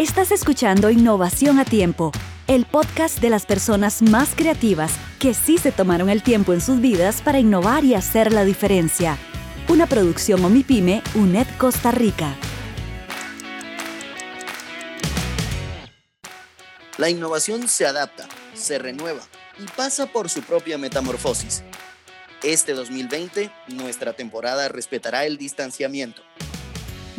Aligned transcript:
Estás 0.00 0.32
escuchando 0.32 0.88
Innovación 0.88 1.58
a 1.58 1.66
Tiempo, 1.66 2.10
el 2.46 2.64
podcast 2.64 3.18
de 3.18 3.28
las 3.28 3.44
personas 3.44 4.00
más 4.00 4.30
creativas 4.34 4.94
que 5.18 5.34
sí 5.34 5.58
se 5.58 5.72
tomaron 5.72 6.08
el 6.08 6.22
tiempo 6.22 6.54
en 6.54 6.62
sus 6.62 6.80
vidas 6.80 7.20
para 7.20 7.38
innovar 7.38 7.84
y 7.84 7.94
hacer 7.94 8.32
la 8.32 8.46
diferencia. 8.46 9.18
Una 9.68 9.86
producción 9.86 10.42
Omipime, 10.42 11.02
UNED 11.14 11.46
Costa 11.58 11.90
Rica. 11.90 12.34
La 16.96 17.10
innovación 17.10 17.68
se 17.68 17.84
adapta, 17.84 18.26
se 18.54 18.78
renueva 18.78 19.20
y 19.58 19.66
pasa 19.76 20.06
por 20.06 20.30
su 20.30 20.40
propia 20.40 20.78
metamorfosis. 20.78 21.62
Este 22.42 22.72
2020, 22.72 23.52
nuestra 23.68 24.14
temporada 24.14 24.68
respetará 24.68 25.26
el 25.26 25.36
distanciamiento 25.36 26.22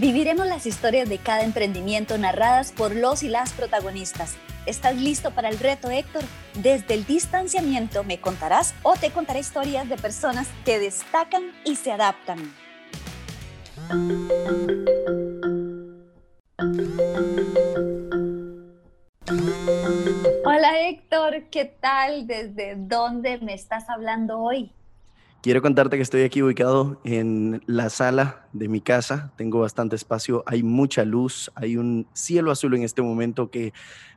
Viviremos 0.01 0.47
las 0.47 0.65
historias 0.65 1.07
de 1.07 1.19
cada 1.19 1.43
emprendimiento 1.43 2.17
narradas 2.17 2.71
por 2.71 2.95
los 2.95 3.21
y 3.21 3.29
las 3.29 3.53
protagonistas. 3.53 4.35
¿Estás 4.65 4.95
listo 4.95 5.29
para 5.29 5.47
el 5.47 5.59
reto, 5.59 5.91
Héctor? 5.91 6.23
Desde 6.55 6.95
el 6.95 7.05
distanciamiento 7.05 8.03
me 8.03 8.19
contarás 8.19 8.73
o 8.81 8.95
te 8.95 9.11
contaré 9.11 9.41
historias 9.41 9.87
de 9.87 9.97
personas 9.97 10.47
que 10.65 10.79
destacan 10.79 11.43
y 11.65 11.75
se 11.75 11.91
adaptan. 11.91 12.39
Hola 20.43 20.81
Héctor, 20.81 21.43
¿qué 21.51 21.65
tal? 21.79 22.25
¿Desde 22.25 22.73
dónde 22.75 23.37
me 23.37 23.53
estás 23.53 23.87
hablando 23.87 24.39
hoy? 24.39 24.71
Quiero 25.41 25.63
contarte 25.63 25.95
que 25.95 26.03
estoy 26.03 26.21
aquí 26.21 26.43
ubicado 26.43 26.99
en 27.03 27.63
la 27.65 27.89
sala 27.89 28.45
de 28.53 28.67
mi 28.67 28.79
casa. 28.79 29.31
Tengo 29.37 29.59
bastante 29.59 29.95
espacio, 29.95 30.43
hay 30.45 30.61
mucha 30.61 31.03
luz, 31.03 31.51
hay 31.55 31.77
un 31.77 32.05
cielo 32.13 32.51
azul 32.51 32.75
en 32.75 32.83
este 32.83 33.01
momento 33.01 33.49
que 33.49 33.73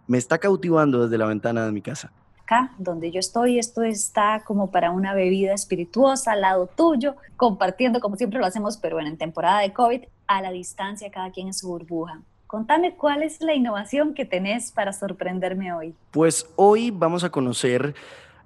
me 0.06 0.18
está 0.18 0.36
cautivando 0.36 1.04
desde 1.04 1.16
la 1.16 1.24
ventana 1.24 1.64
de 1.64 1.72
mi 1.72 1.80
casa. 1.80 2.12
Acá, 2.42 2.74
donde 2.76 3.10
yo 3.10 3.20
estoy, 3.20 3.58
esto 3.58 3.82
está 3.82 4.42
como 4.44 4.70
para 4.70 4.90
una 4.90 5.14
bebida 5.14 5.54
espirituosa 5.54 6.32
al 6.32 6.42
lado 6.42 6.66
tuyo, 6.66 7.16
compartiendo 7.38 8.00
como 8.00 8.16
siempre 8.16 8.38
lo 8.38 8.44
hacemos, 8.44 8.76
pero 8.76 9.00
en 9.00 9.16
temporada 9.16 9.60
de 9.60 9.72
COVID, 9.72 10.02
a 10.26 10.42
la 10.42 10.50
distancia, 10.50 11.10
cada 11.10 11.30
quien 11.30 11.46
en 11.46 11.54
su 11.54 11.68
burbuja. 11.68 12.20
Contame 12.46 12.96
cuál 12.96 13.22
es 13.22 13.40
la 13.40 13.54
innovación 13.54 14.12
que 14.12 14.26
tenés 14.26 14.72
para 14.72 14.92
sorprenderme 14.92 15.72
hoy. 15.72 15.94
Pues 16.10 16.46
hoy 16.56 16.90
vamos 16.90 17.24
a 17.24 17.30
conocer 17.30 17.94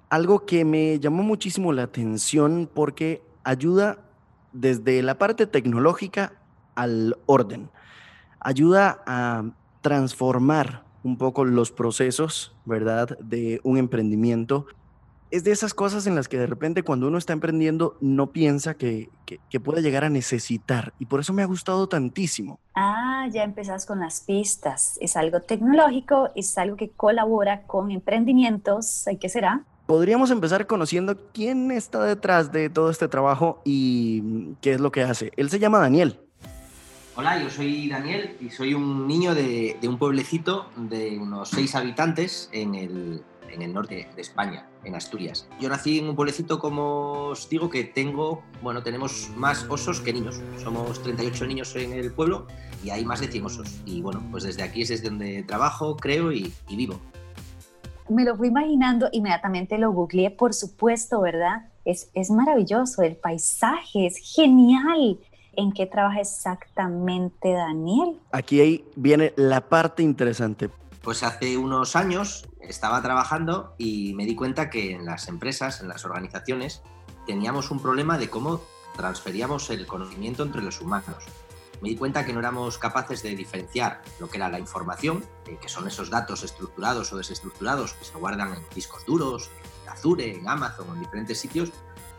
algo 0.09 0.45
que 0.45 0.65
me 0.65 0.99
llamó 0.99 1.23
muchísimo 1.23 1.71
la 1.71 1.83
atención 1.83 2.69
porque 2.73 3.21
ayuda 3.43 3.99
desde 4.53 5.01
la 5.03 5.17
parte 5.17 5.45
tecnológica 5.45 6.33
al 6.75 7.17
orden. 7.25 7.69
Ayuda 8.39 9.03
a 9.05 9.43
transformar 9.81 10.83
un 11.03 11.17
poco 11.17 11.45
los 11.45 11.71
procesos, 11.71 12.55
¿verdad?, 12.65 13.17
de 13.19 13.61
un 13.63 13.77
emprendimiento. 13.77 14.65
Es 15.31 15.43
de 15.43 15.51
esas 15.51 15.75
cosas 15.75 16.07
en 16.07 16.15
las 16.15 16.27
que 16.27 16.39
de 16.39 16.47
repente 16.47 16.81
cuando 16.81 17.07
uno 17.07 17.19
está 17.19 17.33
emprendiendo 17.33 17.95
no 18.01 18.31
piensa 18.31 18.73
que, 18.73 19.09
que, 19.25 19.59
puede 19.59 19.83
llegar 19.83 20.03
a 20.03 20.09
necesitar 20.09 20.93
y 20.97 21.05
por 21.05 21.19
eso 21.19 21.33
me 21.33 21.43
ha 21.43 21.45
gustado 21.45 21.87
tantísimo. 21.87 22.59
Ah, 22.73 23.27
ya 23.31 23.43
empezás 23.43 23.85
con 23.85 23.99
las 23.99 24.21
pistas. 24.21 24.97
Es 24.99 25.15
algo 25.15 25.41
tecnológico, 25.41 26.29
es 26.35 26.57
algo 26.57 26.77
que 26.77 26.89
colabora 26.89 27.61
con 27.67 27.91
emprendimientos. 27.91 29.05
¿Qué 29.21 29.29
será? 29.29 29.65
Podríamos 29.89 30.29
empezar 30.29 30.67
conociendo 30.67 31.17
quién 31.33 31.71
está 31.71 32.03
detrás 32.03 32.51
de 32.51 32.69
todo 32.69 32.91
este 32.91 33.07
trabajo 33.07 33.59
y 33.65 34.53
qué 34.61 34.73
es 34.73 34.79
lo 34.79 34.91
que 34.91 35.01
hace. 35.01 35.31
Él 35.35 35.49
se 35.49 35.57
llama 35.57 35.79
Daniel. 35.79 36.19
Hola, 37.15 37.41
yo 37.41 37.49
soy 37.49 37.89
Daniel 37.89 38.37
y 38.39 38.51
soy 38.51 38.75
un 38.75 39.07
niño 39.07 39.33
de, 39.33 39.79
un 39.81 39.97
pueblecito 39.97 40.69
de 40.75 41.17
unos 41.17 41.49
seis 41.49 41.73
habitantes 41.73 42.51
en 42.51 42.75
el, 42.75 43.23
en 43.49 43.63
el 43.63 43.73
norte 43.73 44.07
de 44.15 44.21
España, 44.21 44.67
en 44.83 44.93
Asturias. 44.93 45.47
Yo 45.59 45.69
nací 45.69 45.97
en 45.97 46.09
un 46.09 46.15
pueblecito, 46.15 46.59
como 46.59 47.29
os 47.29 47.49
digo, 47.49 47.71
que 47.71 47.83
tengo, 47.83 48.43
bueno, 48.61 48.83
tenemos 48.83 49.31
más 49.37 49.65
osos 49.69 50.01
que 50.01 50.13
niños. 50.13 50.39
Somos 50.61 51.01
38 51.01 51.47
niños 51.47 51.75
en 51.75 51.93
el 51.93 52.11
pueblo 52.11 52.45
y 52.83 52.91
hay 52.91 53.03
más 53.05 53.21
de 53.21 53.27
100 53.27 53.43
osos. 53.43 53.81
Y 53.87 54.03
bueno, 54.03 54.23
pues 54.29 54.43
desde 54.43 54.61
aquí 54.61 54.83
es 54.83 54.89
desde 54.89 55.09
donde 55.09 55.41
trabajo, 55.41 55.97
creo 55.97 56.31
y 56.31 56.53
vivo 56.69 57.01
me 58.09 58.25
lo 58.25 58.35
fui 58.35 58.47
imaginando, 58.47 59.09
inmediatamente 59.11 59.77
lo 59.77 59.91
googleé, 59.91 60.31
por 60.31 60.53
supuesto, 60.53 61.21
¿verdad? 61.21 61.69
Es, 61.85 62.09
es 62.13 62.29
maravilloso, 62.31 63.01
el 63.01 63.15
paisaje 63.15 64.05
es 64.05 64.17
genial. 64.17 65.19
¿En 65.53 65.71
qué 65.73 65.85
trabaja 65.85 66.21
exactamente 66.21 67.51
Daniel? 67.51 68.17
Aquí 68.31 68.61
ahí 68.61 68.85
viene 68.95 69.33
la 69.35 69.61
parte 69.61 70.03
interesante. 70.03 70.69
Pues 71.01 71.23
hace 71.23 71.57
unos 71.57 71.95
años 71.95 72.47
estaba 72.61 73.01
trabajando 73.01 73.73
y 73.77 74.13
me 74.13 74.25
di 74.25 74.35
cuenta 74.35 74.69
que 74.69 74.91
en 74.91 75.05
las 75.05 75.27
empresas, 75.27 75.81
en 75.81 75.87
las 75.87 76.05
organizaciones, 76.05 76.81
teníamos 77.25 77.71
un 77.71 77.81
problema 77.81 78.17
de 78.17 78.29
cómo 78.29 78.61
transferíamos 78.95 79.69
el 79.69 79.85
conocimiento 79.87 80.43
entre 80.43 80.61
los 80.61 80.81
humanos 80.81 81.25
me 81.81 81.89
di 81.89 81.95
cuenta 81.95 82.25
que 82.25 82.33
no 82.33 82.39
éramos 82.39 82.77
capaces 82.77 83.23
de 83.23 83.35
diferenciar 83.35 84.01
lo 84.19 84.29
que 84.29 84.37
era 84.37 84.49
la 84.49 84.59
información, 84.59 85.23
eh, 85.47 85.57
que 85.61 85.69
son 85.69 85.87
esos 85.87 86.09
datos 86.09 86.43
estructurados 86.43 87.11
o 87.13 87.17
desestructurados 87.17 87.93
que 87.93 88.05
se 88.05 88.17
guardan 88.17 88.53
en 88.53 88.63
discos 88.73 89.05
duros, 89.05 89.49
en 89.83 89.89
Azure, 89.89 90.35
en 90.35 90.47
Amazon 90.47 90.87
en 90.93 90.99
diferentes 90.99 91.39
sitios, 91.39 91.71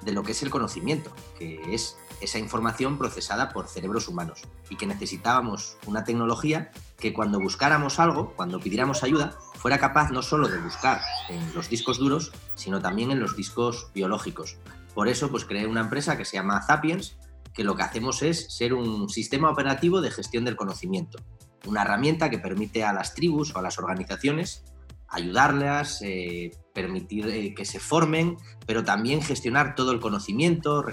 de 0.02 0.12
lo 0.12 0.22
que 0.22 0.32
es 0.32 0.42
el 0.42 0.50
conocimiento, 0.50 1.12
que 1.38 1.74
es 1.74 1.96
esa 2.20 2.38
información 2.38 2.98
procesada 2.98 3.50
por 3.50 3.68
cerebros 3.68 4.08
humanos 4.08 4.42
y 4.68 4.76
que 4.76 4.86
necesitábamos 4.86 5.76
una 5.86 6.04
tecnología 6.04 6.70
que 6.98 7.12
cuando 7.12 7.40
buscáramos 7.40 7.98
algo, 7.98 8.32
cuando 8.36 8.60
pidiéramos 8.60 9.02
ayuda, 9.02 9.38
fuera 9.54 9.78
capaz 9.78 10.10
no 10.10 10.22
solo 10.22 10.48
de 10.48 10.58
buscar 10.58 11.00
en 11.28 11.54
los 11.54 11.68
discos 11.68 11.98
duros, 11.98 12.32
sino 12.54 12.80
también 12.80 13.10
en 13.10 13.20
los 13.20 13.36
discos 13.36 13.90
biológicos. 13.94 14.56
Por 14.94 15.08
eso 15.08 15.30
pues 15.30 15.44
creé 15.44 15.66
una 15.66 15.80
empresa 15.80 16.16
que 16.16 16.24
se 16.24 16.36
llama 16.36 16.62
Zapiens, 16.62 17.16
que 17.54 17.64
lo 17.64 17.76
que 17.76 17.82
hacemos 17.82 18.22
es 18.22 18.46
ser 18.54 18.74
un 18.74 19.08
sistema 19.08 19.50
operativo 19.50 20.00
de 20.00 20.10
gestión 20.10 20.44
del 20.44 20.56
conocimiento, 20.56 21.18
una 21.66 21.82
herramienta 21.82 22.30
que 22.30 22.38
permite 22.38 22.84
a 22.84 22.92
las 22.92 23.14
tribus 23.14 23.54
o 23.54 23.58
a 23.58 23.62
las 23.62 23.78
organizaciones 23.78 24.64
ayudarlas, 25.10 26.00
eh, 26.02 26.52
permitir 26.72 27.28
eh, 27.28 27.54
que 27.54 27.64
se 27.64 27.80
formen, 27.80 28.36
pero 28.66 28.84
también 28.84 29.22
gestionar 29.22 29.74
todo 29.74 29.90
el 29.92 30.00
conocimiento, 30.00 30.84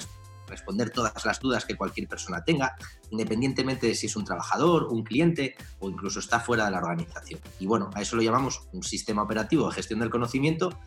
responder 0.48 0.90
todas 0.90 1.24
las 1.24 1.40
dudas 1.40 1.66
que 1.66 1.76
cualquier 1.76 2.08
persona 2.08 2.44
tenga, 2.44 2.76
independientemente 3.12 3.86
de 3.86 3.96
si 3.96 4.08
es 4.08 4.16
un 4.16 4.26
trabajador, 4.26 4.86
un 4.86 5.04
cliente 5.04 5.56
o 5.80 5.90
incluso 5.90 6.20
está 6.20 6.40
fuera 6.40 6.66
de 6.66 6.72
la 6.72 6.80
organización. 6.80 7.40
Y 7.60 7.68
bueno, 7.68 7.90
a 7.94 8.02
eso 8.02 8.16
lo 8.16 8.24
llamamos 8.24 8.68
un 8.74 8.84
sistema 8.84 9.22
operativo 9.22 9.68
de 9.68 9.76
gestión 9.76 10.00
del 10.00 10.10
conocimiento 10.10 10.78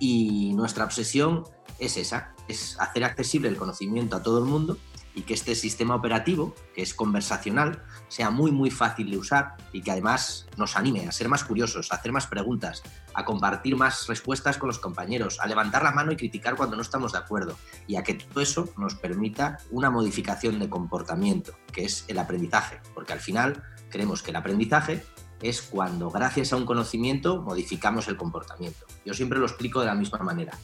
y 0.00 0.52
nuestra 0.54 0.84
obsesión 0.84 1.44
es 1.78 1.96
esa, 1.96 2.34
es 2.48 2.76
hacer 2.80 3.04
accesible 3.04 3.48
el 3.48 3.56
conocimiento 3.56 4.16
a 4.16 4.22
todo 4.22 4.38
el 4.38 4.44
mundo 4.44 4.76
y 5.14 5.22
que 5.22 5.34
este 5.34 5.54
sistema 5.54 5.94
operativo, 5.94 6.54
que 6.74 6.82
es 6.82 6.94
conversacional, 6.94 7.82
sea 8.08 8.30
muy 8.30 8.50
muy 8.50 8.70
fácil 8.70 9.10
de 9.10 9.18
usar 9.18 9.56
y 9.72 9.82
que 9.82 9.90
además 9.90 10.46
nos 10.56 10.76
anime 10.76 11.06
a 11.06 11.12
ser 11.12 11.28
más 11.28 11.44
curiosos, 11.44 11.92
a 11.92 11.96
hacer 11.96 12.12
más 12.12 12.26
preguntas, 12.26 12.82
a 13.14 13.24
compartir 13.24 13.76
más 13.76 14.06
respuestas 14.06 14.58
con 14.58 14.68
los 14.68 14.78
compañeros, 14.78 15.38
a 15.40 15.46
levantar 15.46 15.82
la 15.82 15.92
mano 15.92 16.12
y 16.12 16.16
criticar 16.16 16.56
cuando 16.56 16.76
no 16.76 16.82
estamos 16.82 17.12
de 17.12 17.18
acuerdo 17.18 17.58
y 17.86 17.96
a 17.96 18.02
que 18.02 18.14
todo 18.14 18.40
eso 18.40 18.68
nos 18.76 18.94
permita 18.94 19.58
una 19.70 19.90
modificación 19.90 20.58
de 20.58 20.68
comportamiento, 20.68 21.54
que 21.72 21.84
es 21.84 22.04
el 22.08 22.18
aprendizaje, 22.18 22.80
porque 22.94 23.12
al 23.12 23.20
final 23.20 23.62
creemos 23.90 24.22
que 24.22 24.30
el 24.30 24.36
aprendizaje 24.36 25.04
es 25.42 25.60
cuando 25.60 26.10
gracias 26.10 26.52
a 26.52 26.56
un 26.56 26.64
conocimiento 26.64 27.42
modificamos 27.42 28.08
el 28.08 28.16
comportamiento. 28.16 28.86
Yo 29.04 29.12
siempre 29.12 29.38
lo 29.38 29.46
explico 29.46 29.80
de 29.80 29.86
la 29.86 29.94
misma 29.94 30.18
manera. 30.20 30.56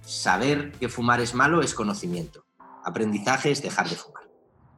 Saber 0.00 0.72
que 0.72 0.88
fumar 0.88 1.20
es 1.20 1.34
malo 1.34 1.62
es 1.62 1.74
conocimiento 1.74 2.44
Aprendizaje 2.84 3.50
es 3.50 3.62
dejar 3.62 3.88
de 3.88 3.96
fumar. 3.96 4.24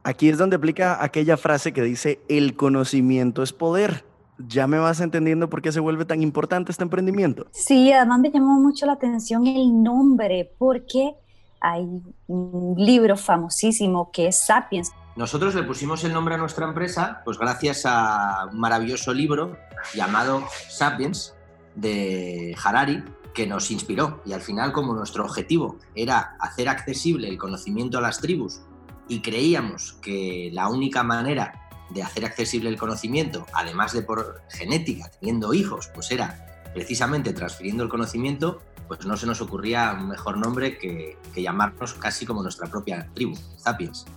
Aquí 0.03 0.29
es 0.29 0.37
donde 0.37 0.55
aplica 0.55 1.03
aquella 1.03 1.35
frase 1.35 1.73
que 1.73 1.81
dice, 1.81 2.21
el 2.29 2.55
conocimiento 2.55 3.43
es 3.43 3.51
poder. 3.51 4.05
¿Ya 4.39 4.67
me 4.67 4.77
vas 4.77 5.01
entendiendo 5.01 5.49
por 5.49 5.61
qué 5.61 5.71
se 5.71 5.79
vuelve 5.79 6.05
tan 6.05 6.21
importante 6.21 6.71
este 6.71 6.83
emprendimiento? 6.83 7.47
Sí, 7.51 7.91
además 7.91 8.19
me 8.19 8.31
llamó 8.31 8.59
mucho 8.59 8.85
la 8.85 8.93
atención 8.93 9.45
el 9.47 9.83
nombre, 9.83 10.53
porque 10.57 11.15
hay 11.59 11.85
un 12.27 12.75
libro 12.77 13.17
famosísimo 13.17 14.11
que 14.11 14.27
es 14.27 14.45
Sapiens. 14.45 14.91
Nosotros 15.15 15.55
le 15.55 15.63
pusimos 15.63 16.03
el 16.03 16.13
nombre 16.13 16.35
a 16.35 16.37
nuestra 16.37 16.67
empresa, 16.67 17.21
pues 17.25 17.39
gracias 17.39 17.83
a 17.85 18.47
un 18.51 18.59
maravilloso 18.59 19.13
libro 19.13 19.57
llamado 19.95 20.43
Sapiens 20.69 21.35
de 21.75 22.55
Harari, 22.63 23.03
que 23.37 23.45
nos 23.45 23.69
inspiró 23.69 24.19
y 24.25 24.33
al 24.33 24.41
final 24.41 24.71
como 24.71 24.95
nuestro 24.95 25.23
objetivo 25.23 25.77
era 25.93 26.35
hacer 26.39 26.67
accesible 26.67 27.29
el 27.29 27.37
conocimiento 27.37 27.99
a 27.99 28.01
las 28.01 28.19
tribus 28.19 28.61
y 29.07 29.21
creíamos 29.21 29.93
que 30.01 30.49
la 30.53 30.67
única 30.69 31.03
manera 31.03 31.69
de 31.91 32.01
hacer 32.01 32.25
accesible 32.25 32.67
el 32.67 32.79
conocimiento, 32.79 33.45
además 33.53 33.93
de 33.93 34.01
por 34.01 34.41
genética, 34.49 35.11
teniendo 35.19 35.53
hijos, 35.53 35.91
pues 35.93 36.09
era 36.09 36.63
precisamente 36.73 37.31
transfiriendo 37.31 37.83
el 37.83 37.89
conocimiento, 37.89 38.59
pues 38.87 39.05
no 39.05 39.15
se 39.15 39.27
nos 39.27 39.39
ocurría 39.39 39.95
un 39.99 40.09
mejor 40.09 40.39
nombre 40.39 40.79
que, 40.79 41.15
llamarnos 41.35 41.93
casi 41.93 42.25
como 42.25 42.41
nuestra 42.41 42.65
propia 42.65 43.07
tribu, 43.13 43.35
Sapiens. 43.57 44.07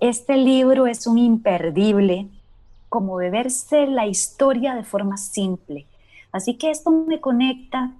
Este 0.00 0.36
libro 0.36 0.88
es 0.88 1.06
un 1.06 1.18
imperdible 1.18 2.28
como 2.88 3.14
beberse 3.14 3.86
la 3.86 4.08
historia 4.08 4.74
de 4.74 4.82
forma 4.82 5.16
simple. 5.16 5.86
Así 6.32 6.54
que 6.56 6.72
esto 6.72 6.90
me 6.90 7.20
conecta 7.20 7.92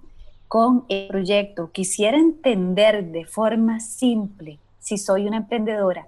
con 0.55 0.85
el 0.87 1.09
proyecto. 1.09 1.69
Quisiera 1.73 2.17
entender 2.17 3.11
de 3.11 3.25
forma 3.25 3.81
simple, 3.81 4.57
si 4.79 4.97
soy 4.97 5.27
una 5.27 5.35
emprendedora, 5.35 6.07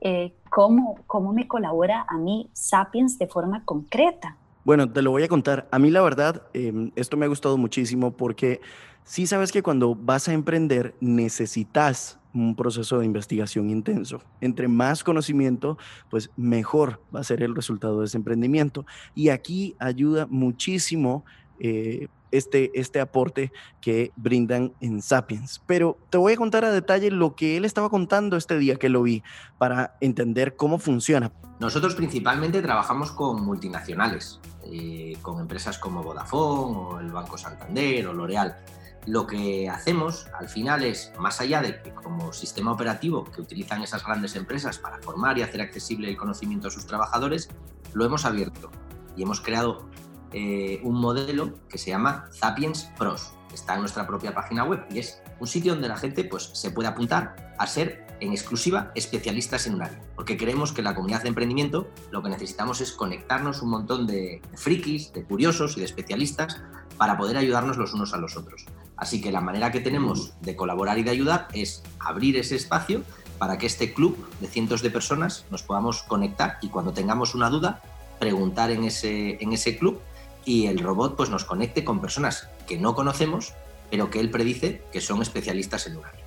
eh, 0.00 0.32
cómo, 0.48 0.98
cómo 1.06 1.34
me 1.34 1.46
colabora 1.46 2.06
a 2.08 2.16
mí 2.16 2.48
Sapiens 2.54 3.18
de 3.18 3.26
forma 3.26 3.66
concreta. 3.66 4.38
Bueno, 4.64 4.90
te 4.90 5.02
lo 5.02 5.10
voy 5.10 5.24
a 5.24 5.28
contar. 5.28 5.68
A 5.70 5.78
mí 5.78 5.90
la 5.90 6.00
verdad, 6.00 6.40
em, 6.54 6.90
esto 6.96 7.18
me 7.18 7.26
ha 7.26 7.28
gustado 7.28 7.58
muchísimo 7.58 8.16
porque 8.16 8.62
sí 9.04 9.26
sabes 9.26 9.52
que 9.52 9.62
cuando 9.62 9.94
vas 9.94 10.26
a 10.26 10.32
emprender 10.32 10.94
necesitas 11.02 12.18
un 12.32 12.56
proceso 12.56 12.98
de 12.98 13.04
investigación 13.04 13.68
intenso. 13.68 14.22
Entre 14.40 14.68
más 14.68 15.04
conocimiento, 15.04 15.76
pues 16.08 16.30
mejor 16.36 17.02
va 17.14 17.20
a 17.20 17.24
ser 17.24 17.42
el 17.42 17.54
resultado 17.54 18.00
de 18.00 18.06
ese 18.06 18.16
emprendimiento. 18.16 18.86
Y 19.14 19.28
aquí 19.28 19.76
ayuda 19.78 20.26
muchísimo 20.30 21.26
eh, 21.64 22.08
este, 22.32 22.72
este 22.74 23.00
aporte 23.00 23.52
que 23.80 24.10
brindan 24.16 24.72
en 24.80 25.00
Sapiens. 25.00 25.62
Pero 25.64 25.96
te 26.10 26.18
voy 26.18 26.32
a 26.32 26.36
contar 26.36 26.64
a 26.64 26.72
detalle 26.72 27.12
lo 27.12 27.36
que 27.36 27.56
él 27.56 27.64
estaba 27.64 27.88
contando 27.88 28.36
este 28.36 28.58
día 28.58 28.76
que 28.76 28.88
lo 28.88 29.02
vi 29.02 29.22
para 29.58 29.96
entender 30.00 30.56
cómo 30.56 30.78
funciona. 30.80 31.30
Nosotros 31.60 31.94
principalmente 31.94 32.60
trabajamos 32.62 33.12
con 33.12 33.44
multinacionales, 33.44 34.40
eh, 34.64 35.16
con 35.22 35.38
empresas 35.38 35.78
como 35.78 36.02
Vodafone 36.02 36.76
o 36.76 36.98
el 36.98 37.12
Banco 37.12 37.38
Santander 37.38 38.08
o 38.08 38.12
L'Oreal. 38.12 38.56
Lo 39.06 39.24
que 39.28 39.68
hacemos 39.68 40.26
al 40.36 40.48
final 40.48 40.82
es, 40.82 41.12
más 41.20 41.40
allá 41.40 41.62
de 41.62 41.80
que 41.80 41.92
como 41.92 42.32
sistema 42.32 42.72
operativo 42.72 43.22
que 43.22 43.40
utilizan 43.40 43.82
esas 43.82 44.04
grandes 44.04 44.34
empresas 44.34 44.78
para 44.78 44.98
formar 44.98 45.38
y 45.38 45.42
hacer 45.42 45.60
accesible 45.60 46.08
el 46.08 46.16
conocimiento 46.16 46.66
a 46.66 46.70
sus 46.72 46.86
trabajadores, 46.86 47.50
lo 47.92 48.04
hemos 48.04 48.24
abierto 48.24 48.70
y 49.16 49.22
hemos 49.22 49.40
creado 49.40 49.88
eh, 50.32 50.80
un 50.82 51.00
modelo 51.00 51.58
que 51.68 51.78
se 51.78 51.90
llama 51.90 52.28
Sapiens 52.30 52.90
Pros. 52.96 53.32
Está 53.52 53.74
en 53.74 53.80
nuestra 53.80 54.06
propia 54.06 54.34
página 54.34 54.64
web 54.64 54.84
y 54.90 54.98
es 54.98 55.20
un 55.40 55.46
sitio 55.46 55.74
donde 55.74 55.88
la 55.88 55.96
gente 55.96 56.24
pues, 56.24 56.50
se 56.54 56.70
puede 56.70 56.88
apuntar 56.88 57.54
a 57.58 57.66
ser 57.66 58.06
en 58.20 58.32
exclusiva 58.32 58.92
especialistas 58.94 59.66
en 59.66 59.74
un 59.74 59.82
área. 59.82 60.00
Porque 60.14 60.36
creemos 60.36 60.72
que 60.72 60.80
en 60.80 60.86
la 60.86 60.94
comunidad 60.94 61.22
de 61.22 61.28
emprendimiento 61.28 61.88
lo 62.10 62.22
que 62.22 62.30
necesitamos 62.30 62.80
es 62.80 62.92
conectarnos 62.92 63.60
un 63.62 63.70
montón 63.70 64.06
de 64.06 64.40
frikis, 64.54 65.12
de 65.12 65.24
curiosos 65.24 65.76
y 65.76 65.80
de 65.80 65.86
especialistas 65.86 66.62
para 66.96 67.18
poder 67.18 67.36
ayudarnos 67.36 67.76
los 67.76 67.92
unos 67.92 68.14
a 68.14 68.18
los 68.18 68.36
otros. 68.36 68.66
Así 68.96 69.20
que 69.20 69.32
la 69.32 69.40
manera 69.40 69.72
que 69.72 69.80
tenemos 69.80 70.34
de 70.40 70.54
colaborar 70.54 70.98
y 70.98 71.02
de 71.02 71.10
ayudar 71.10 71.48
es 71.52 71.82
abrir 71.98 72.36
ese 72.36 72.54
espacio 72.54 73.02
para 73.38 73.58
que 73.58 73.66
este 73.66 73.92
club 73.92 74.16
de 74.40 74.46
cientos 74.46 74.82
de 74.82 74.90
personas 74.90 75.44
nos 75.50 75.64
podamos 75.64 76.04
conectar 76.04 76.58
y 76.62 76.68
cuando 76.68 76.92
tengamos 76.92 77.34
una 77.34 77.50
duda, 77.50 77.82
preguntar 78.20 78.70
en 78.70 78.84
ese, 78.84 79.42
en 79.42 79.52
ese 79.52 79.76
club 79.76 80.00
y 80.44 80.66
el 80.66 80.78
robot 80.78 81.16
pues 81.16 81.30
nos 81.30 81.44
conecte 81.44 81.84
con 81.84 82.00
personas 82.00 82.48
que 82.66 82.78
no 82.78 82.94
conocemos, 82.94 83.54
pero 83.90 84.10
que 84.10 84.20
él 84.20 84.30
predice 84.30 84.82
que 84.92 85.00
son 85.00 85.22
especialistas 85.22 85.86
en 85.86 85.96
un 85.96 86.04
área. 86.04 86.24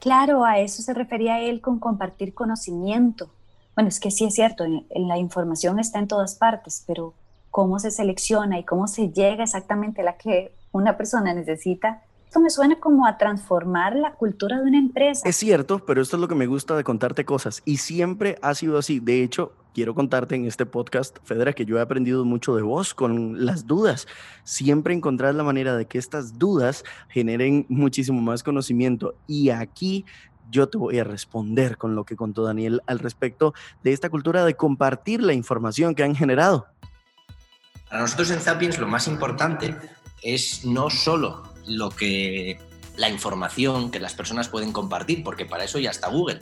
Claro, 0.00 0.44
a 0.44 0.58
eso 0.58 0.82
se 0.82 0.94
refería 0.94 1.40
él 1.40 1.60
con 1.60 1.78
compartir 1.78 2.34
conocimiento. 2.34 3.30
Bueno, 3.74 3.88
es 3.88 4.00
que 4.00 4.10
sí 4.10 4.24
es 4.24 4.34
cierto, 4.34 4.64
la 4.94 5.18
información 5.18 5.78
está 5.78 5.98
en 5.98 6.08
todas 6.08 6.36
partes, 6.36 6.84
pero 6.86 7.12
cómo 7.50 7.78
se 7.78 7.90
selecciona 7.90 8.58
y 8.58 8.64
cómo 8.64 8.86
se 8.86 9.10
llega 9.10 9.44
exactamente 9.44 10.02
a 10.02 10.04
la 10.04 10.16
que 10.16 10.52
una 10.72 10.96
persona 10.96 11.34
necesita, 11.34 12.02
esto 12.26 12.40
me 12.40 12.50
suena 12.50 12.76
como 12.80 13.06
a 13.06 13.16
transformar 13.18 13.94
la 13.94 14.14
cultura 14.14 14.60
de 14.60 14.64
una 14.64 14.78
empresa. 14.78 15.26
Es 15.28 15.36
cierto, 15.36 15.78
pero 15.86 16.02
esto 16.02 16.16
es 16.16 16.20
lo 16.20 16.28
que 16.28 16.34
me 16.34 16.46
gusta 16.46 16.76
de 16.76 16.84
contarte 16.84 17.24
cosas 17.24 17.62
y 17.64 17.78
siempre 17.78 18.36
ha 18.42 18.54
sido 18.54 18.78
así. 18.78 18.98
De 18.98 19.22
hecho, 19.22 19.52
quiero 19.72 19.94
contarte 19.94 20.34
en 20.34 20.44
este 20.44 20.66
podcast, 20.66 21.18
Federa, 21.24 21.52
que 21.52 21.64
yo 21.64 21.78
he 21.78 21.80
aprendido 21.80 22.24
mucho 22.24 22.56
de 22.56 22.62
vos 22.62 22.94
con 22.94 23.46
las 23.46 23.66
dudas. 23.66 24.08
Siempre 24.42 24.92
encontrar 24.92 25.34
la 25.34 25.44
manera 25.44 25.76
de 25.76 25.86
que 25.86 25.98
estas 25.98 26.38
dudas 26.38 26.84
generen 27.08 27.64
muchísimo 27.68 28.20
más 28.20 28.42
conocimiento. 28.42 29.14
Y 29.28 29.50
aquí 29.50 30.04
yo 30.50 30.68
te 30.68 30.78
voy 30.78 30.98
a 30.98 31.04
responder 31.04 31.78
con 31.78 31.94
lo 31.94 32.04
que 32.04 32.16
contó 32.16 32.42
Daniel 32.42 32.82
al 32.86 32.98
respecto 32.98 33.54
de 33.84 33.92
esta 33.92 34.10
cultura 34.10 34.44
de 34.44 34.54
compartir 34.54 35.22
la 35.22 35.32
información 35.32 35.94
que 35.94 36.02
han 36.02 36.16
generado. 36.16 36.66
Para 37.88 38.02
nosotros 38.02 38.32
en 38.32 38.40
Zapiens 38.40 38.78
lo 38.78 38.88
más 38.88 39.06
importante 39.06 39.76
es 40.22 40.64
no 40.64 40.90
solo 40.90 41.55
lo 41.66 41.90
que 41.90 42.58
la 42.96 43.10
información 43.10 43.90
que 43.90 44.00
las 44.00 44.14
personas 44.14 44.48
pueden 44.48 44.72
compartir, 44.72 45.22
porque 45.22 45.44
para 45.44 45.64
eso 45.64 45.78
ya 45.78 45.90
está 45.90 46.08
Google, 46.08 46.40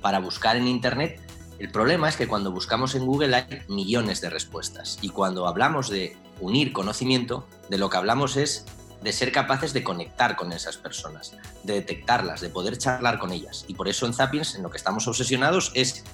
para 0.00 0.18
buscar 0.18 0.56
en 0.56 0.68
Internet 0.68 1.20
el 1.58 1.70
problema 1.70 2.08
es 2.08 2.16
que 2.16 2.28
cuando 2.28 2.52
buscamos 2.52 2.94
en 2.94 3.04
Google 3.04 3.34
hay 3.34 3.62
millones 3.66 4.20
de 4.20 4.30
respuestas 4.30 4.98
y 5.02 5.08
cuando 5.08 5.48
hablamos 5.48 5.90
de 5.90 6.16
unir 6.40 6.72
conocimiento, 6.72 7.48
de 7.68 7.78
lo 7.78 7.90
que 7.90 7.96
hablamos 7.96 8.36
es 8.36 8.64
de 9.02 9.12
ser 9.12 9.32
capaces 9.32 9.72
de 9.72 9.82
conectar 9.82 10.36
con 10.36 10.52
esas 10.52 10.76
personas, 10.76 11.34
de 11.64 11.74
detectarlas, 11.74 12.40
de 12.40 12.48
poder 12.48 12.78
charlar 12.78 13.18
con 13.18 13.32
ellas. 13.32 13.64
Y 13.66 13.74
por 13.74 13.88
eso 13.88 14.06
en 14.06 14.14
Zapiens 14.14 14.54
en 14.54 14.62
lo 14.62 14.70
que 14.70 14.76
estamos 14.76 15.08
obsesionados 15.08 15.72
es, 15.74 16.04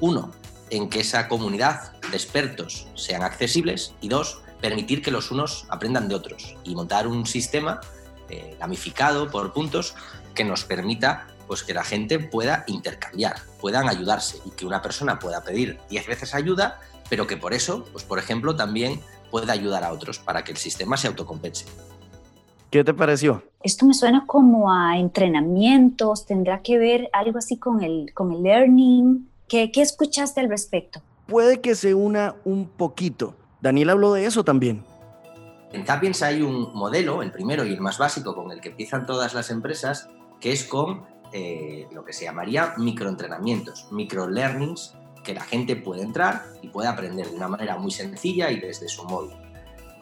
uno, 0.00 0.30
en 0.70 0.88
que 0.88 1.00
esa 1.00 1.28
comunidad 1.28 1.92
de 2.10 2.16
expertos 2.16 2.86
sean 2.94 3.22
accesibles 3.22 3.92
y 4.00 4.08
dos, 4.08 4.40
permitir 4.60 5.02
que 5.02 5.10
los 5.10 5.30
unos 5.30 5.66
aprendan 5.68 6.08
de 6.08 6.14
otros 6.14 6.56
y 6.64 6.74
montar 6.74 7.06
un 7.06 7.26
sistema 7.26 7.80
eh, 8.28 8.56
gamificado 8.58 9.30
por 9.30 9.52
puntos 9.52 9.94
que 10.34 10.44
nos 10.44 10.64
permita 10.64 11.26
pues 11.46 11.62
que 11.62 11.74
la 11.74 11.84
gente 11.84 12.18
pueda 12.18 12.64
intercambiar, 12.66 13.36
puedan 13.60 13.88
ayudarse 13.88 14.38
y 14.46 14.50
que 14.50 14.66
una 14.66 14.80
persona 14.80 15.18
pueda 15.18 15.42
pedir 15.42 15.78
10 15.90 16.06
veces 16.06 16.34
ayuda, 16.34 16.80
pero 17.10 17.26
que 17.26 17.36
por 17.36 17.52
eso, 17.52 17.84
pues 17.92 18.04
por 18.04 18.18
ejemplo, 18.18 18.56
también 18.56 19.00
pueda 19.30 19.52
ayudar 19.52 19.84
a 19.84 19.92
otros 19.92 20.18
para 20.18 20.42
que 20.44 20.52
el 20.52 20.58
sistema 20.58 20.96
se 20.96 21.08
autocompense. 21.08 21.66
¿Qué 22.70 22.82
te 22.82 22.94
pareció? 22.94 23.44
Esto 23.62 23.86
me 23.86 23.94
suena 23.94 24.24
como 24.26 24.72
a 24.72 24.98
entrenamientos, 24.98 26.26
tendrá 26.26 26.62
que 26.62 26.78
ver 26.78 27.08
algo 27.12 27.38
así 27.38 27.56
con 27.56 27.82
el, 27.82 28.12
con 28.14 28.32
el 28.32 28.42
learning. 28.42 29.28
¿Qué, 29.48 29.70
¿Qué 29.70 29.82
escuchaste 29.82 30.40
al 30.40 30.48
respecto? 30.48 31.00
Puede 31.26 31.60
que 31.60 31.74
se 31.74 31.94
una 31.94 32.34
un 32.44 32.66
poquito. 32.66 33.36
Daniel 33.64 33.88
habló 33.88 34.12
de 34.12 34.26
eso 34.26 34.44
también. 34.44 34.84
En 35.72 35.86
Tapiens 35.86 36.22
hay 36.22 36.42
un 36.42 36.74
modelo, 36.74 37.22
el 37.22 37.32
primero 37.32 37.64
y 37.64 37.72
el 37.72 37.80
más 37.80 37.96
básico 37.96 38.34
con 38.34 38.52
el 38.52 38.60
que 38.60 38.68
empiezan 38.68 39.06
todas 39.06 39.32
las 39.32 39.48
empresas, 39.50 40.10
que 40.38 40.52
es 40.52 40.64
con 40.64 41.06
eh, 41.32 41.88
lo 41.90 42.04
que 42.04 42.12
se 42.12 42.26
llamaría 42.26 42.74
microentrenamientos, 42.76 43.90
microlearnings, 43.90 44.92
que 45.24 45.32
la 45.32 45.40
gente 45.40 45.76
puede 45.76 46.02
entrar 46.02 46.42
y 46.60 46.68
puede 46.68 46.88
aprender 46.88 47.26
de 47.26 47.36
una 47.36 47.48
manera 47.48 47.78
muy 47.78 47.90
sencilla 47.90 48.50
y 48.50 48.60
desde 48.60 48.86
su 48.86 49.02
móvil. 49.04 49.34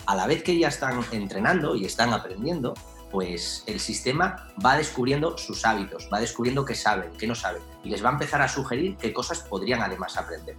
A 0.06 0.16
la 0.16 0.26
vez 0.26 0.42
que 0.42 0.58
ya 0.58 0.66
están 0.66 1.00
entrenando 1.12 1.76
y 1.76 1.84
están 1.84 2.12
aprendiendo, 2.12 2.74
pues 3.12 3.62
el 3.68 3.78
sistema 3.78 4.48
va 4.66 4.76
descubriendo 4.76 5.38
sus 5.38 5.64
hábitos, 5.64 6.08
va 6.12 6.18
descubriendo 6.18 6.64
qué 6.64 6.74
saben, 6.74 7.12
qué 7.16 7.28
no 7.28 7.36
saben, 7.36 7.62
y 7.84 7.90
les 7.90 8.04
va 8.04 8.08
a 8.08 8.12
empezar 8.14 8.42
a 8.42 8.48
sugerir 8.48 8.96
qué 8.96 9.12
cosas 9.12 9.38
podrían 9.38 9.82
además 9.82 10.16
aprender. 10.16 10.56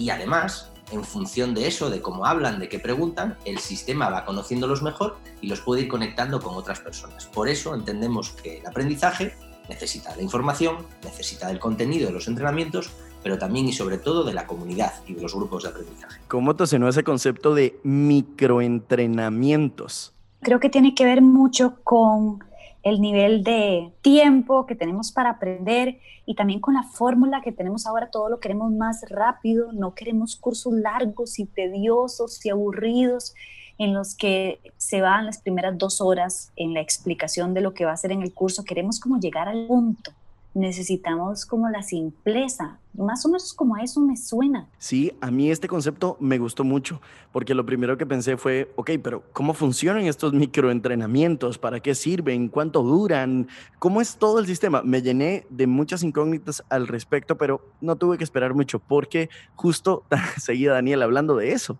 Y 0.00 0.10
además, 0.10 0.72
en 0.90 1.04
función 1.04 1.54
de 1.54 1.66
eso, 1.66 1.90
de 1.90 2.00
cómo 2.00 2.24
hablan, 2.26 2.58
de 2.58 2.68
qué 2.68 2.78
preguntan, 2.78 3.36
el 3.44 3.58
sistema 3.58 4.08
va 4.10 4.24
conociéndolos 4.24 4.82
mejor 4.82 5.18
y 5.40 5.48
los 5.48 5.60
puede 5.60 5.82
ir 5.82 5.88
conectando 5.88 6.40
con 6.40 6.54
otras 6.54 6.80
personas. 6.80 7.26
Por 7.26 7.48
eso 7.48 7.74
entendemos 7.74 8.30
que 8.42 8.58
el 8.58 8.66
aprendizaje 8.66 9.34
necesita 9.68 10.14
la 10.16 10.22
información, 10.22 10.78
necesita 11.04 11.48
del 11.48 11.58
contenido 11.58 12.06
de 12.08 12.12
los 12.12 12.28
entrenamientos, 12.28 12.90
pero 13.22 13.38
también 13.38 13.68
y 13.68 13.72
sobre 13.72 13.98
todo 13.98 14.24
de 14.24 14.34
la 14.34 14.46
comunidad 14.46 14.92
y 15.06 15.14
de 15.14 15.22
los 15.22 15.34
grupos 15.34 15.62
de 15.62 15.68
aprendizaje. 15.70 16.20
¿Cómo 16.28 16.54
te 16.56 16.64
ese 16.64 17.04
concepto 17.04 17.54
de 17.54 17.78
microentrenamientos? 17.82 20.12
Creo 20.42 20.58
que 20.58 20.70
tiene 20.70 20.94
que 20.94 21.04
ver 21.04 21.20
mucho 21.20 21.74
con 21.84 22.42
el 22.82 23.00
nivel 23.00 23.44
de 23.44 23.92
tiempo 24.02 24.66
que 24.66 24.74
tenemos 24.74 25.12
para 25.12 25.30
aprender 25.30 25.98
y 26.26 26.34
también 26.34 26.60
con 26.60 26.74
la 26.74 26.82
fórmula 26.82 27.42
que 27.42 27.52
tenemos 27.52 27.86
ahora, 27.86 28.10
todo 28.10 28.28
lo 28.28 28.40
queremos 28.40 28.72
más 28.72 29.04
rápido, 29.08 29.72
no 29.72 29.94
queremos 29.94 30.36
cursos 30.36 30.72
largos 30.72 31.38
y 31.38 31.46
tediosos 31.46 32.44
y 32.44 32.50
aburridos 32.50 33.34
en 33.78 33.94
los 33.94 34.14
que 34.14 34.60
se 34.76 35.00
van 35.00 35.26
las 35.26 35.38
primeras 35.38 35.76
dos 35.78 36.00
horas 36.00 36.52
en 36.56 36.74
la 36.74 36.80
explicación 36.80 37.54
de 37.54 37.62
lo 37.62 37.72
que 37.72 37.86
va 37.86 37.92
a 37.92 37.96
ser 37.96 38.12
en 38.12 38.22
el 38.22 38.34
curso. 38.34 38.64
Queremos 38.64 39.00
como 39.00 39.18
llegar 39.18 39.48
al 39.48 39.66
punto. 39.66 40.12
Necesitamos 40.54 41.46
como 41.46 41.68
la 41.68 41.82
simpleza. 41.82 42.78
Más 42.94 43.24
o 43.24 43.28
menos 43.28 43.54
como 43.54 43.76
eso 43.76 44.00
me 44.00 44.16
suena. 44.16 44.68
Sí, 44.78 45.12
a 45.20 45.30
mí 45.30 45.50
este 45.50 45.68
concepto 45.68 46.16
me 46.18 46.38
gustó 46.38 46.64
mucho, 46.64 47.00
porque 47.32 47.54
lo 47.54 47.64
primero 47.64 47.96
que 47.96 48.04
pensé 48.04 48.36
fue, 48.36 48.72
ok, 48.74 48.90
pero 49.02 49.22
¿cómo 49.32 49.54
funcionan 49.54 50.06
estos 50.06 50.32
microentrenamientos? 50.32 51.58
¿Para 51.58 51.80
qué 51.80 51.94
sirven? 51.94 52.48
¿Cuánto 52.48 52.82
duran? 52.82 53.46
¿Cómo 53.78 54.00
es 54.00 54.16
todo 54.16 54.40
el 54.40 54.46
sistema? 54.46 54.82
Me 54.82 55.02
llené 55.02 55.46
de 55.50 55.68
muchas 55.68 56.02
incógnitas 56.02 56.64
al 56.68 56.88
respecto, 56.88 57.38
pero 57.38 57.64
no 57.80 57.96
tuve 57.96 58.18
que 58.18 58.24
esperar 58.24 58.54
mucho, 58.54 58.80
porque 58.80 59.30
justo 59.54 60.02
seguía 60.36 60.72
Daniel 60.72 61.02
hablando 61.02 61.36
de 61.36 61.52
eso. 61.52 61.78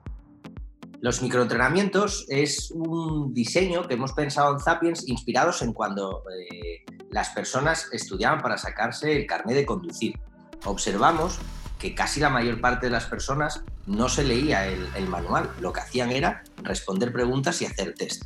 Los 1.01 1.23
microentrenamientos 1.23 2.27
es 2.29 2.71
un 2.73 3.33
diseño 3.33 3.89
que 3.89 3.95
hemos 3.95 4.13
pensado 4.13 4.53
en 4.53 4.61
Zapiens 4.61 5.09
inspirados 5.09 5.63
en 5.63 5.73
cuando 5.73 6.25
eh, 6.31 6.85
las 7.11 7.31
personas 7.31 7.89
estudiaban 7.93 8.43
para 8.43 8.59
sacarse 8.59 9.17
el 9.17 9.27
carnet 9.27 9.57
de 9.57 9.65
conducir. 9.65 10.21
Observamos 10.67 11.39
que 11.79 11.95
casi 11.95 12.21
la 12.21 12.29
mayor 12.29 12.61
parte 12.61 12.87
de 12.87 12.93
las 12.93 13.07
personas 13.07 13.65
no 13.87 14.11
se 14.11 14.25
leía 14.25 14.67
el, 14.67 14.87
el 14.95 15.09
manual. 15.09 15.51
Lo 15.63 15.73
que 15.73 15.81
hacían 15.81 16.11
era 16.11 16.45
responder 16.63 17.15
preguntas 17.15 17.63
y 17.63 17.65
hacer 17.65 17.95
test. 17.95 18.25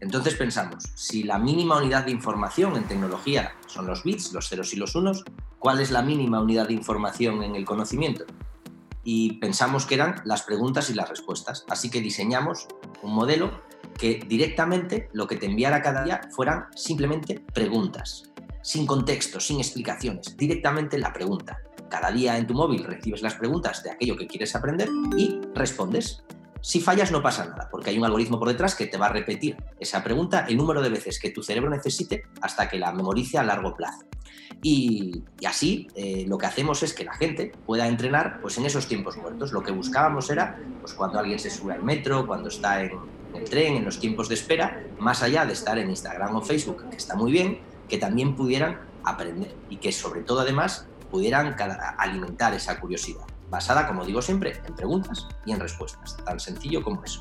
Entonces 0.00 0.34
pensamos, 0.34 0.92
si 0.94 1.22
la 1.22 1.38
mínima 1.38 1.78
unidad 1.78 2.04
de 2.04 2.10
información 2.10 2.76
en 2.76 2.84
tecnología 2.84 3.54
son 3.66 3.86
los 3.86 4.02
bits, 4.02 4.34
los 4.34 4.50
ceros 4.50 4.74
y 4.74 4.76
los 4.76 4.94
unos, 4.94 5.24
¿cuál 5.58 5.80
es 5.80 5.90
la 5.90 6.02
mínima 6.02 6.42
unidad 6.42 6.68
de 6.68 6.74
información 6.74 7.42
en 7.42 7.56
el 7.56 7.64
conocimiento? 7.64 8.26
Y 9.04 9.34
pensamos 9.34 9.86
que 9.86 9.94
eran 9.94 10.16
las 10.24 10.42
preguntas 10.42 10.90
y 10.90 10.94
las 10.94 11.08
respuestas. 11.08 11.64
Así 11.68 11.90
que 11.90 12.00
diseñamos 12.00 12.68
un 13.02 13.14
modelo 13.14 13.62
que 13.98 14.20
directamente 14.26 15.08
lo 15.12 15.26
que 15.26 15.36
te 15.36 15.46
enviara 15.46 15.82
cada 15.82 16.04
día 16.04 16.20
fueran 16.30 16.66
simplemente 16.74 17.40
preguntas, 17.52 18.30
sin 18.62 18.86
contexto, 18.86 19.40
sin 19.40 19.58
explicaciones, 19.58 20.36
directamente 20.36 20.98
la 20.98 21.12
pregunta. 21.12 21.58
Cada 21.90 22.10
día 22.10 22.38
en 22.38 22.46
tu 22.46 22.54
móvil 22.54 22.84
recibes 22.84 23.22
las 23.22 23.34
preguntas 23.34 23.82
de 23.82 23.90
aquello 23.90 24.16
que 24.16 24.26
quieres 24.26 24.54
aprender 24.56 24.88
y 25.16 25.40
respondes. 25.54 26.22
Si 26.64 26.80
fallas 26.80 27.10
no 27.10 27.20
pasa 27.20 27.44
nada, 27.44 27.68
porque 27.68 27.90
hay 27.90 27.98
un 27.98 28.04
algoritmo 28.04 28.38
por 28.38 28.46
detrás 28.46 28.76
que 28.76 28.86
te 28.86 28.96
va 28.96 29.06
a 29.06 29.08
repetir 29.08 29.56
esa 29.80 30.04
pregunta 30.04 30.46
el 30.48 30.56
número 30.56 30.80
de 30.80 30.90
veces 30.90 31.18
que 31.18 31.30
tu 31.30 31.42
cerebro 31.42 31.68
necesite 31.68 32.22
hasta 32.40 32.68
que 32.68 32.78
la 32.78 32.92
memorice 32.92 33.36
a 33.36 33.42
largo 33.42 33.74
plazo. 33.74 34.04
Y, 34.62 35.24
así 35.44 35.88
eh, 35.96 36.24
lo 36.28 36.38
que 36.38 36.46
hacemos 36.46 36.84
es 36.84 36.94
que 36.94 37.02
la 37.02 37.14
gente 37.14 37.50
pueda 37.66 37.88
entrenar 37.88 38.40
pues, 38.40 38.58
en 38.58 38.66
esos 38.66 38.86
tiempos 38.86 39.16
muertos. 39.16 39.50
Lo 39.50 39.64
que 39.64 39.72
buscábamos 39.72 40.30
era 40.30 40.56
pues, 40.80 40.94
cuando 40.94 41.18
alguien 41.18 41.40
se 41.40 41.50
sube 41.50 41.72
al 41.72 41.82
metro, 41.82 42.28
cuando 42.28 42.48
está 42.48 42.80
en, 42.80 42.92
el 43.34 43.42
tren, 43.42 43.74
en 43.74 43.84
los 43.84 43.98
tiempos 43.98 44.28
de 44.28 44.36
espera, 44.36 44.86
más 45.00 45.20
allá 45.24 45.44
de 45.44 45.54
estar 45.54 45.76
en 45.78 45.90
Instagram 45.90 46.36
o 46.36 46.42
Facebook, 46.42 46.88
que 46.90 46.96
está 46.96 47.16
muy 47.16 47.32
bien, 47.32 47.58
que 47.88 47.98
también 47.98 48.36
pudieran 48.36 48.78
aprender 49.02 49.52
y 49.68 49.78
que 49.78 49.90
sobre 49.90 50.20
todo 50.20 50.40
además 50.42 50.86
pudieran 51.10 51.56
alimentar 51.98 52.54
esa 52.54 52.78
curiosidad 52.78 53.31
basada, 53.52 53.86
como 53.86 54.04
digo 54.04 54.22
siempre, 54.22 54.54
en 54.66 54.74
preguntas 54.74 55.28
y 55.44 55.52
en 55.52 55.60
respuestas, 55.60 56.16
tan 56.24 56.40
sencillo 56.40 56.82
como 56.82 57.04
eso. 57.04 57.20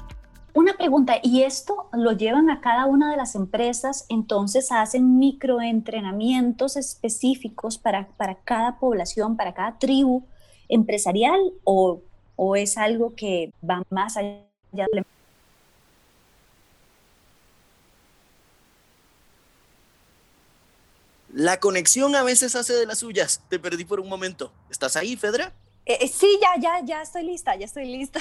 Una 0.54 0.74
pregunta, 0.74 1.16
¿y 1.22 1.44
esto 1.44 1.90
lo 1.92 2.14
llevan 2.14 2.50
a 2.50 2.62
cada 2.62 2.86
una 2.86 3.12
de 3.12 3.18
las 3.18 3.36
empresas? 3.36 4.06
Entonces 4.08 4.72
hacen 4.72 5.20
microentrenamientos 5.20 6.78
específicos 6.78 7.78
para, 7.78 8.08
para 8.16 8.36
cada 8.36 8.80
población, 8.80 9.36
para 9.36 9.54
cada 9.54 9.78
tribu 9.78 10.26
empresarial 10.70 11.40
o, 11.66 12.02
o 12.38 12.56
es 12.56 12.78
algo 12.78 13.14
que 13.14 13.52
va 13.70 13.84
más 13.90 14.16
allá 14.16 14.46
de 14.72 15.04
La 21.34 21.60
conexión 21.60 22.16
a 22.16 22.24
veces 22.24 22.56
hace 22.56 22.74
de 22.74 22.86
las 22.86 23.00
suyas. 23.00 23.42
Te 23.50 23.60
perdí 23.60 23.84
por 23.84 24.00
un 24.00 24.08
momento. 24.08 24.54
¿Estás 24.70 24.96
ahí, 24.96 25.16
Fedra? 25.16 25.54
Eh, 25.86 25.98
eh, 26.02 26.08
sí, 26.08 26.40
ya, 26.42 26.60
ya, 26.60 26.86
ya 26.86 27.02
estoy 27.02 27.24
lista, 27.24 27.56
ya 27.56 27.66
estoy 27.66 27.86
lista. 27.86 28.20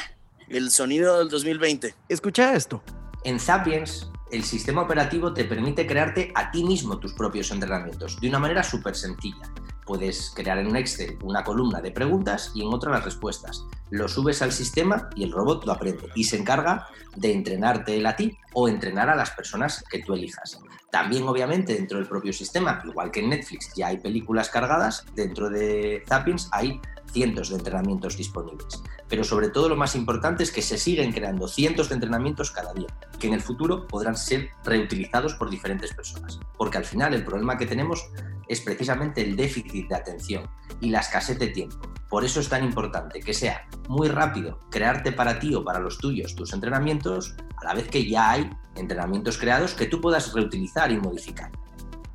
El 0.49 0.71
sonido 0.71 1.19
del 1.19 1.29
2020. 1.29 1.95
Escucha 2.09 2.55
esto. 2.55 2.83
En 3.25 3.39
Sapiens, 3.39 4.11
el 4.33 4.45
sistema 4.45 4.83
operativo 4.83 5.35
te 5.35 5.45
permite 5.45 5.87
crearte 5.87 6.33
a 6.35 6.51
ti 6.51 6.65
mismo 6.65 6.99
tus 6.99 7.13
propios 7.13 7.51
entrenamientos 7.51 8.19
de 8.19 8.29
una 8.29 8.39
manera 8.39 8.63
súper 8.63 8.97
sencilla. 8.97 9.43
Puedes 9.85 10.31
crear 10.35 10.57
en 10.59 10.69
un 10.69 10.77
Excel 10.77 11.19
una 11.23 11.45
columna 11.45 11.81
de 11.81 11.91
preguntas 11.91 12.53
y 12.55 12.63
en 12.63 12.73
otra 12.73 12.93
las 12.93 13.05
respuestas. 13.05 13.65
Lo 13.91 14.09
subes 14.09 14.41
al 14.41 14.53
sistema 14.53 15.11
y 15.15 15.25
el 15.25 15.33
robot 15.33 15.67
lo 15.67 15.73
aprende 15.73 16.09
y 16.15 16.25
se 16.25 16.39
encarga 16.39 16.87
de 17.17 17.33
entrenarte 17.33 17.97
él 17.97 18.07
a 18.07 18.17
ti 18.17 18.39
o 18.55 18.69
entrenar 18.69 19.11
a 19.11 19.17
las 19.17 19.33
personas 19.33 19.85
que 19.91 20.03
tú 20.03 20.15
elijas. 20.15 20.59
También, 20.91 21.25
obviamente, 21.29 21.75
dentro 21.75 21.99
del 21.99 22.09
propio 22.09 22.33
sistema, 22.33 22.83
igual 22.85 23.11
que 23.11 23.21
en 23.21 23.31
Netflix 23.31 23.73
ya 23.75 23.89
hay 23.89 23.99
películas 23.99 24.49
cargadas, 24.49 25.05
dentro 25.15 25.51
de 25.51 26.03
Zappings 26.09 26.49
hay 26.53 26.81
cientos 27.13 27.51
de 27.51 27.57
entrenamientos 27.57 28.17
disponibles. 28.17 28.83
Pero 29.09 29.25
sobre 29.25 29.49
todo 29.49 29.69
lo 29.69 29.77
más 29.77 29.95
importante 29.95 30.43
es 30.43 30.53
que 30.53 30.63
se 30.63 30.79
siguen 30.79 31.13
creando 31.13 31.49
cientos 31.49 31.89
de 31.89 31.95
entrenamientos 31.97 32.51
cada 32.51 32.73
día, 32.73 32.89
que 33.19 33.27
en 33.27 33.35
el 33.35 33.41
futuro 33.41 33.87
podrán 33.87 34.17
ser 34.17 34.51
reutilizados 34.65 35.35
por 35.35 35.51
diferentes 35.51 35.93
personas. 35.95 36.39
Porque 36.57 36.79
al 36.79 36.85
final 36.85 37.15
el 37.15 37.25
problema 37.25 37.59
que 37.59 37.67
tenemos 37.67 38.11
es 38.49 38.61
precisamente 38.61 39.23
el 39.23 39.37
déficit 39.37 39.89
de 39.89 39.95
atención 39.95 40.49
y 40.81 40.91
la 40.91 41.01
escasez 41.01 41.39
de 41.39 41.49
tiempo. 41.49 41.79
Por 42.09 42.25
eso 42.25 42.41
es 42.41 42.49
tan 42.49 42.65
importante 42.65 43.21
que 43.21 43.33
sea 43.33 43.69
muy 43.89 44.09
rápido 44.09 44.59
crearte 44.71 45.13
para 45.13 45.39
ti 45.39 45.55
o 45.55 45.65
para 45.65 45.79
los 45.79 45.99
tuyos 45.99 46.35
tus 46.35 46.53
entrenamientos, 46.53 47.37
a 47.57 47.65
la 47.65 47.75
vez 47.75 47.89
que 47.89 48.09
ya 48.09 48.33
hay 48.33 48.51
entrenamientos 48.75 49.39
creados 49.39 49.75
que 49.75 49.87
tú 49.87 50.01
puedas 50.01 50.33
reutilizar 50.33 50.91
y 50.91 50.99
modificar. 50.99 51.53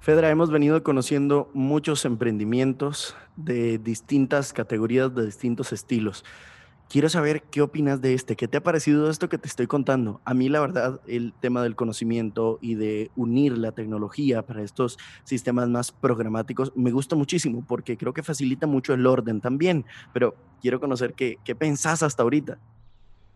Fedra, 0.06 0.30
hemos 0.30 0.52
venido 0.52 0.84
conociendo 0.84 1.50
muchos 1.56 2.06
emprendimientos 2.06 3.16
de 3.38 3.80
distintas 3.80 4.54
categorías, 4.54 5.16
de 5.16 5.26
distintos 5.26 5.74
estilos. 5.74 6.24
Quiero 6.88 7.10
saber 7.10 7.42
qué 7.42 7.64
opinas 7.64 8.02
de 8.02 8.14
este, 8.14 8.36
qué 8.36 8.48
te 8.48 8.58
ha 8.58 8.62
parecido 8.62 9.10
esto 9.10 9.30
que 9.30 9.40
te 9.40 9.48
estoy 9.48 9.66
contando. 9.66 10.22
A 10.24 10.36
mí 10.36 10.48
la 10.48 10.60
verdad 10.60 11.02
el 11.08 11.34
tema 11.34 11.64
del 11.64 11.76
conocimiento 11.76 12.60
y 12.62 12.76
de 12.76 13.10
unir 13.16 13.58
la 13.58 13.72
tecnología 13.72 14.44
para 14.44 14.62
estos 14.62 15.00
sistemas 15.24 15.70
más 15.70 15.92
programáticos 15.92 16.72
me 16.76 16.92
gusta 16.92 17.16
muchísimo 17.16 17.66
porque 17.68 17.98
creo 17.98 18.14
que 18.14 18.22
facilita 18.22 18.68
mucho 18.68 18.94
el 18.94 19.08
orden 19.08 19.42
también, 19.42 19.86
pero 20.14 20.36
quiero 20.62 20.80
conocer 20.80 21.16
qué, 21.16 21.40
qué 21.44 21.56
pensás 21.56 22.04
hasta 22.04 22.22
ahorita. 22.22 22.60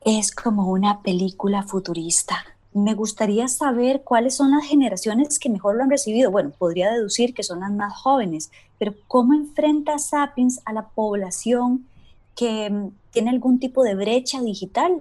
Es 0.02 0.30
como 0.32 0.70
una 0.70 1.02
película 1.02 1.64
futurista 1.64 2.46
me 2.74 2.94
gustaría 2.94 3.48
saber 3.48 4.04
cuáles 4.04 4.36
son 4.36 4.52
las 4.52 4.66
generaciones 4.66 5.40
que 5.40 5.50
mejor 5.50 5.76
lo 5.76 5.84
han 5.84 5.90
recibido. 5.90 6.32
Bueno, 6.32 6.52
podría 6.58 6.92
deducir 6.92 7.34
que 7.34 7.44
son 7.44 7.62
las 7.62 7.72
más 7.72 7.94
jóvenes, 7.94 8.52
pero 8.78 8.94
¿cómo 9.08 9.34
enfrenta 9.34 9.98
Sapiens 9.98 10.62
a 10.66 10.74
la 10.74 10.88
población 10.90 11.88
que 12.36 12.70
mm, 12.70 12.92
tiene 13.12 13.32
algún 13.32 13.60
tipo 13.60 13.84
de 13.84 13.96
brecha 13.96 14.42
digital? 14.42 15.00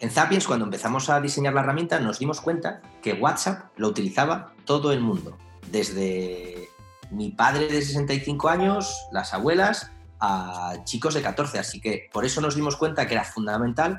En 0.00 0.10
Sapiens, 0.12 0.46
cuando 0.46 0.64
empezamos 0.64 1.10
a 1.10 1.20
diseñar 1.20 1.54
la 1.54 1.60
herramienta, 1.60 1.98
nos 1.98 2.20
dimos 2.20 2.40
cuenta 2.40 2.80
que 3.02 3.14
WhatsApp 3.14 3.72
lo 3.76 3.88
utilizaba 3.88 4.54
todo 4.64 4.92
el 4.92 5.00
mundo, 5.00 5.36
desde 5.72 6.68
mi 7.10 7.30
padre 7.30 7.66
de 7.66 7.82
65 7.82 8.48
años, 8.48 8.94
las 9.10 9.34
abuelas, 9.34 9.90
a 10.20 10.76
chicos 10.84 11.14
de 11.14 11.22
14. 11.22 11.58
Así 11.58 11.80
que 11.80 12.08
por 12.12 12.24
eso 12.24 12.40
nos 12.40 12.54
dimos 12.54 12.76
cuenta 12.76 13.08
que 13.08 13.14
era 13.14 13.24
fundamental 13.24 13.98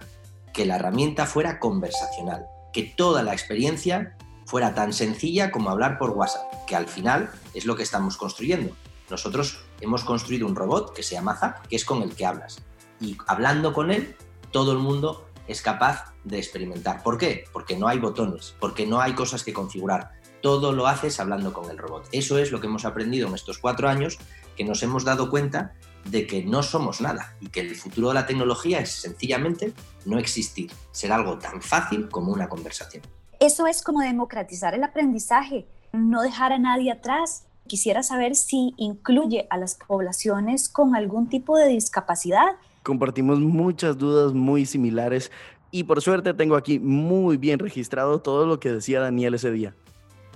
que 0.53 0.65
la 0.65 0.77
herramienta 0.77 1.25
fuera 1.25 1.59
conversacional 1.59 2.45
que 2.73 2.83
toda 2.83 3.23
la 3.23 3.33
experiencia 3.33 4.17
fuera 4.45 4.73
tan 4.73 4.93
sencilla 4.93 5.51
como 5.51 5.69
hablar 5.69 5.97
por 5.97 6.11
WhatsApp, 6.11 6.65
que 6.65 6.75
al 6.75 6.87
final 6.87 7.29
es 7.53 7.65
lo 7.65 7.75
que 7.75 7.83
estamos 7.83 8.17
construyendo. 8.17 8.75
Nosotros 9.09 9.59
hemos 9.81 10.03
construido 10.03 10.47
un 10.47 10.55
robot 10.55 10.93
que 10.93 11.03
se 11.03 11.15
llama 11.15 11.35
Zap, 11.35 11.67
que 11.67 11.75
es 11.75 11.85
con 11.85 12.01
el 12.01 12.15
que 12.15 12.25
hablas. 12.25 12.61
Y 12.99 13.17
hablando 13.27 13.73
con 13.73 13.91
él, 13.91 14.15
todo 14.51 14.71
el 14.71 14.79
mundo 14.79 15.27
es 15.47 15.61
capaz 15.61 16.13
de 16.23 16.37
experimentar. 16.37 17.03
¿Por 17.03 17.17
qué? 17.17 17.45
Porque 17.51 17.75
no 17.75 17.87
hay 17.87 17.99
botones, 17.99 18.55
porque 18.59 18.85
no 18.85 19.01
hay 19.01 19.13
cosas 19.13 19.43
que 19.43 19.53
configurar. 19.53 20.11
Todo 20.41 20.71
lo 20.71 20.87
haces 20.87 21.19
hablando 21.19 21.53
con 21.53 21.69
el 21.69 21.77
robot. 21.77 22.07
Eso 22.11 22.37
es 22.37 22.51
lo 22.51 22.61
que 22.61 22.67
hemos 22.67 22.85
aprendido 22.85 23.27
en 23.27 23.35
estos 23.35 23.57
cuatro 23.57 23.89
años, 23.89 24.19
que 24.55 24.63
nos 24.63 24.83
hemos 24.83 25.03
dado 25.03 25.29
cuenta 25.29 25.73
de 26.05 26.27
que 26.27 26.43
no 26.43 26.63
somos 26.63 27.01
nada 27.01 27.35
y 27.39 27.47
que 27.49 27.61
el 27.61 27.75
futuro 27.75 28.09
de 28.09 28.15
la 28.15 28.25
tecnología 28.25 28.79
es 28.79 28.91
sencillamente 28.91 29.73
no 30.05 30.17
existir, 30.17 30.71
ser 30.91 31.11
algo 31.11 31.37
tan 31.37 31.61
fácil 31.61 32.09
como 32.09 32.31
una 32.31 32.49
conversación. 32.49 33.03
Eso 33.39 33.67
es 33.67 33.81
como 33.81 34.01
democratizar 34.01 34.73
el 34.73 34.83
aprendizaje, 34.83 35.65
no 35.93 36.21
dejar 36.21 36.51
a 36.51 36.59
nadie 36.59 36.91
atrás. 36.91 37.45
Quisiera 37.67 38.03
saber 38.03 38.35
si 38.35 38.73
incluye 38.77 39.47
a 39.49 39.57
las 39.57 39.75
poblaciones 39.75 40.69
con 40.69 40.95
algún 40.95 41.29
tipo 41.29 41.57
de 41.57 41.67
discapacidad. 41.67 42.57
Compartimos 42.83 43.39
muchas 43.39 43.97
dudas 43.97 44.33
muy 44.33 44.65
similares 44.65 45.31
y 45.71 45.83
por 45.83 46.01
suerte 46.01 46.33
tengo 46.33 46.55
aquí 46.55 46.79
muy 46.79 47.37
bien 47.37 47.59
registrado 47.59 48.21
todo 48.21 48.45
lo 48.45 48.59
que 48.59 48.71
decía 48.71 48.99
Daniel 48.99 49.35
ese 49.35 49.51
día. 49.51 49.75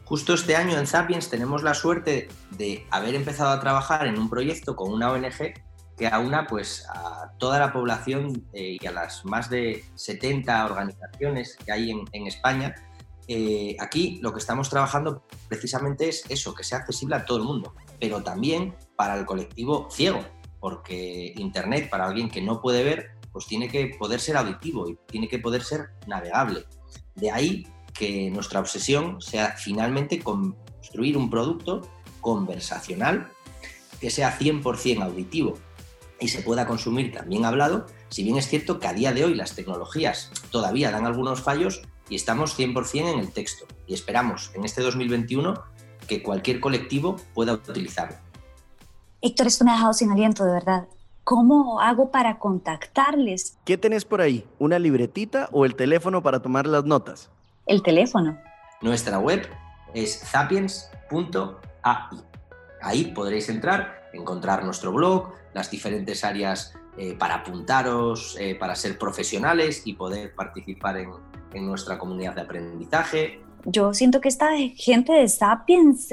Justo 0.05 0.33
este 0.33 0.55
año 0.55 0.77
en 0.77 0.85
Sapiens 0.85 1.29
tenemos 1.29 1.63
la 1.63 1.73
suerte 1.73 2.27
de 2.51 2.85
haber 2.91 3.15
empezado 3.15 3.51
a 3.51 3.59
trabajar 3.59 4.05
en 4.05 4.19
un 4.19 4.29
proyecto 4.29 4.75
con 4.75 4.91
una 4.91 5.11
ONG 5.11 5.53
que 5.97 6.07
aúna 6.07 6.45
pues, 6.47 6.85
a 6.89 7.31
toda 7.37 7.59
la 7.59 7.71
población 7.71 8.45
eh, 8.53 8.77
y 8.81 8.85
a 8.85 8.91
las 8.91 9.23
más 9.25 9.49
de 9.49 9.83
70 9.95 10.65
organizaciones 10.65 11.57
que 11.63 11.71
hay 11.71 11.91
en, 11.91 12.27
España. 12.27 12.75
Eh, 13.27 13.77
aquí 13.79 14.19
lo 14.21 14.33
que 14.33 14.39
estamos 14.39 14.69
trabajando 14.69 15.23
precisamente 15.47 16.09
es 16.09 16.23
eso, 16.27 16.53
que 16.53 16.63
sea 16.63 16.79
accesible 16.79 17.15
a 17.15 17.25
todo 17.25 17.37
el 17.37 17.45
mundo, 17.45 17.73
pero 17.99 18.21
también 18.21 18.75
para 18.97 19.15
el 19.17 19.25
colectivo 19.25 19.87
ciego, 19.89 20.25
porque 20.59 21.33
Internet 21.37 21.89
para 21.89 22.07
alguien 22.07 22.29
que 22.29 22.41
no 22.41 22.61
puede 22.61 22.83
ver, 22.83 23.11
pues 23.31 23.45
tiene 23.45 23.69
que 23.69 23.95
poder 23.97 24.19
ser 24.19 24.35
auditivo 24.35 24.89
y 24.89 24.97
tiene 25.07 25.29
que 25.29 25.39
poder 25.39 25.63
ser 25.63 25.91
navegable. 26.07 26.65
De 27.15 27.31
ahí 27.31 27.65
que 27.93 28.29
nuestra 28.31 28.59
obsesión 28.59 29.21
sea 29.21 29.55
finalmente 29.57 30.19
construir 30.19 31.17
un 31.17 31.29
producto 31.29 31.81
conversacional 32.21 33.31
que 33.99 34.09
sea 34.09 34.37
100% 34.37 35.03
auditivo 35.03 35.55
y 36.19 36.29
se 36.29 36.41
pueda 36.41 36.67
consumir 36.67 37.11
también 37.11 37.45
hablado, 37.45 37.85
si 38.09 38.23
bien 38.23 38.37
es 38.37 38.47
cierto 38.47 38.79
que 38.79 38.87
a 38.87 38.93
día 38.93 39.13
de 39.13 39.25
hoy 39.25 39.35
las 39.35 39.55
tecnologías 39.55 40.31
todavía 40.51 40.91
dan 40.91 41.05
algunos 41.05 41.41
fallos 41.41 41.81
y 42.09 42.15
estamos 42.15 42.57
100% 42.57 43.13
en 43.13 43.19
el 43.19 43.31
texto 43.31 43.65
y 43.87 43.93
esperamos 43.93 44.51
en 44.55 44.65
este 44.65 44.81
2021 44.81 45.53
que 46.07 46.21
cualquier 46.21 46.59
colectivo 46.59 47.17
pueda 47.33 47.53
utilizarlo. 47.53 48.17
Héctor, 49.21 49.47
esto 49.47 49.63
me 49.63 49.71
ha 49.71 49.75
dejado 49.75 49.93
sin 49.93 50.11
aliento, 50.11 50.43
de 50.43 50.51
verdad. 50.51 50.87
¿Cómo 51.23 51.79
hago 51.79 52.11
para 52.11 52.39
contactarles? 52.39 53.57
¿Qué 53.63 53.77
tenés 53.77 54.03
por 54.03 54.19
ahí? 54.19 54.45
¿Una 54.59 54.79
libretita 54.79 55.47
o 55.53 55.63
el 55.63 55.75
teléfono 55.75 56.21
para 56.21 56.41
tomar 56.41 56.67
las 56.67 56.83
notas? 56.83 57.29
El 57.65 57.81
teléfono. 57.81 58.37
Nuestra 58.81 59.19
web 59.19 59.47
es 59.93 60.19
sapiens.ai. 60.19 61.95
Ahí 62.81 63.05
podréis 63.05 63.47
entrar, 63.49 64.09
encontrar 64.13 64.65
nuestro 64.65 64.91
blog, 64.91 65.33
las 65.53 65.71
diferentes 65.71 66.23
áreas 66.23 66.73
eh, 66.97 67.15
para 67.17 67.35
apuntaros, 67.35 68.35
eh, 68.39 68.55
para 68.55 68.75
ser 68.75 68.97
profesionales 68.97 69.83
y 69.85 69.93
poder 69.93 70.35
participar 70.35 70.97
en, 70.97 71.11
en, 71.53 71.65
nuestra 71.65 71.97
comunidad 71.97 72.35
de 72.35 72.41
aprendizaje. 72.41 73.41
Yo 73.65 73.93
siento 73.93 74.19
que 74.19 74.27
esta 74.27 74.49
gente 74.75 75.13
de 75.13 75.29
Sapiens, 75.29 76.09